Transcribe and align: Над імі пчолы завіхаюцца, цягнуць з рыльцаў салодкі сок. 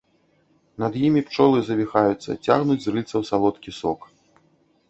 Над 0.83 0.93
імі 1.09 1.21
пчолы 1.27 1.59
завіхаюцца, 1.67 2.39
цягнуць 2.47 2.81
з 2.87 2.95
рыльцаў 2.97 3.21
салодкі 3.29 3.75
сок. 3.83 3.99